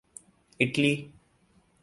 [0.59, 0.93] Italy